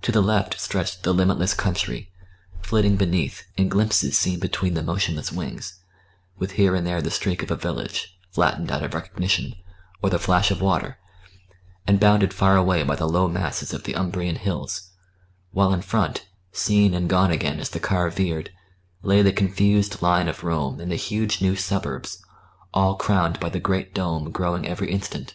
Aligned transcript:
To 0.00 0.10
the 0.10 0.22
left 0.22 0.58
stretched 0.58 1.02
the 1.02 1.12
limitless 1.12 1.52
country, 1.52 2.10
flitting 2.62 2.96
beneath, 2.96 3.42
in 3.58 3.68
glimpses 3.68 4.18
seen 4.18 4.38
between 4.40 4.72
the 4.72 4.82
motionless 4.82 5.30
wings, 5.32 5.80
with 6.38 6.52
here 6.52 6.74
and 6.74 6.86
there 6.86 7.02
the 7.02 7.10
streak 7.10 7.42
of 7.42 7.50
a 7.50 7.56
village, 7.56 8.18
flattened 8.30 8.72
out 8.72 8.82
of 8.82 8.94
recognition, 8.94 9.52
or 10.02 10.08
the 10.08 10.18
flash 10.18 10.50
of 10.50 10.62
water, 10.62 10.96
and 11.86 12.00
bounded 12.00 12.32
far 12.32 12.56
away 12.56 12.82
by 12.84 12.96
the 12.96 13.06
low 13.06 13.28
masses 13.28 13.74
of 13.74 13.82
the 13.82 13.94
Umbrian 13.94 14.36
hills; 14.36 14.92
while 15.50 15.74
in 15.74 15.82
front, 15.82 16.24
seen 16.52 16.94
and 16.94 17.10
gone 17.10 17.30
again 17.30 17.60
as 17.60 17.68
the 17.68 17.80
car 17.80 18.08
veered, 18.08 18.50
lay 19.02 19.20
the 19.20 19.30
confused 19.30 20.00
line 20.00 20.26
of 20.28 20.42
Rome 20.42 20.80
and 20.80 20.90
the 20.90 20.96
huge 20.96 21.42
new 21.42 21.54
suburbs, 21.54 22.24
all 22.72 22.94
crowned 22.96 23.38
by 23.38 23.50
the 23.50 23.60
great 23.60 23.92
dome 23.92 24.30
growing 24.30 24.66
every 24.66 24.90
instant. 24.90 25.34